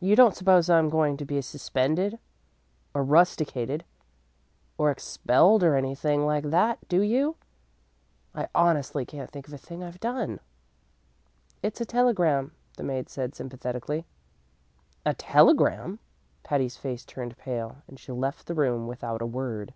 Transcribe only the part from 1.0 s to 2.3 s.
to be suspended